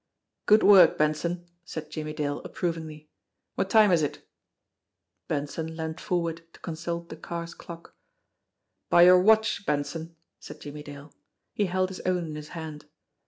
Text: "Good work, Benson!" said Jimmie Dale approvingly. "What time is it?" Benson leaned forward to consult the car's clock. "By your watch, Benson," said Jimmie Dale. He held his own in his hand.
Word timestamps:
"Good 0.47 0.63
work, 0.63 0.97
Benson!" 0.97 1.45
said 1.63 1.91
Jimmie 1.91 2.11
Dale 2.13 2.39
approvingly. 2.43 3.11
"What 3.53 3.69
time 3.69 3.91
is 3.91 4.01
it?" 4.01 4.27
Benson 5.27 5.77
leaned 5.77 6.01
forward 6.01 6.41
to 6.53 6.59
consult 6.61 7.09
the 7.09 7.15
car's 7.15 7.53
clock. 7.53 7.95
"By 8.89 9.03
your 9.03 9.21
watch, 9.21 9.63
Benson," 9.63 10.15
said 10.39 10.59
Jimmie 10.59 10.81
Dale. 10.81 11.13
He 11.53 11.67
held 11.67 11.89
his 11.89 11.99
own 11.99 12.25
in 12.25 12.35
his 12.35 12.49
hand. 12.57 12.85